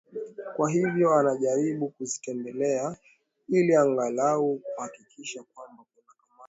kwa 0.55 0.69
hivo 0.71 1.13
anajaribu 1.13 1.87
kuzitembelea 1.89 2.97
ili 3.49 3.75
angalao 3.75 4.59
kuhakikisha 4.75 5.43
kwamba 5.43 5.83
kuna 5.83 6.11
amani 6.13 6.29